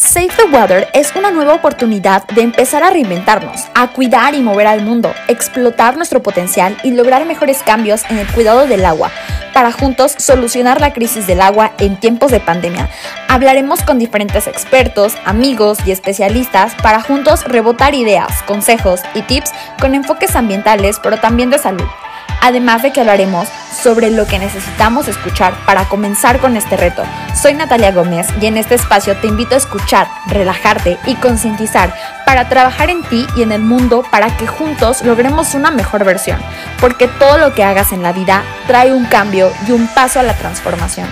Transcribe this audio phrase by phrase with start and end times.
[0.00, 4.66] Save the Water es una nueva oportunidad de empezar a reinventarnos, a cuidar y mover
[4.66, 9.10] al mundo, explotar nuestro potencial y lograr mejores cambios en el cuidado del agua,
[9.52, 12.88] para juntos solucionar la crisis del agua en tiempos de pandemia.
[13.28, 19.94] Hablaremos con diferentes expertos, amigos y especialistas para juntos rebotar ideas, consejos y tips con
[19.94, 21.86] enfoques ambientales, pero también de salud.
[22.40, 23.48] Además de que hablaremos
[23.82, 27.02] sobre lo que necesitamos escuchar para comenzar con este reto.
[27.40, 31.94] Soy Natalia Gómez y en este espacio te invito a escuchar, relajarte y concientizar
[32.26, 36.38] para trabajar en ti y en el mundo para que juntos logremos una mejor versión,
[36.80, 40.22] porque todo lo que hagas en la vida trae un cambio y un paso a
[40.22, 41.08] la transformación.